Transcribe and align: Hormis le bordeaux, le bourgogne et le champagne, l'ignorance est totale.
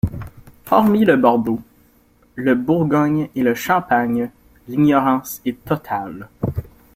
Hormis 0.71 1.05
le 1.05 1.15
bordeaux, 1.15 1.61
le 2.33 2.55
bourgogne 2.55 3.29
et 3.35 3.43
le 3.43 3.53
champagne, 3.53 4.31
l'ignorance 4.67 5.41
est 5.45 5.63
totale. 5.63 6.27